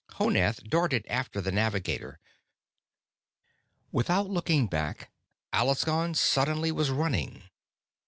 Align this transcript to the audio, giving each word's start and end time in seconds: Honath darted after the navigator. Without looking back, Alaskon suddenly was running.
Honath 0.13 0.67
darted 0.67 1.05
after 1.07 1.41
the 1.41 1.51
navigator. 1.51 2.17
Without 3.91 4.31
looking 4.31 4.65
back, 4.65 5.11
Alaskon 5.53 6.15
suddenly 6.15 6.71
was 6.71 6.89
running. 6.89 7.43